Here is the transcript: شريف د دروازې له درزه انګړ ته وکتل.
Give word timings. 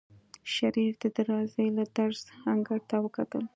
شريف 0.55 0.93
د 1.03 1.05
دروازې 1.17 1.65
له 1.77 1.83
درزه 1.95 2.31
انګړ 2.51 2.79
ته 2.89 2.95
وکتل. 3.05 3.43